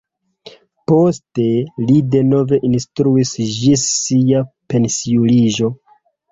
[0.91, 1.45] Poste
[1.91, 5.75] li denove instruis ĝis sia pensiuliĝo.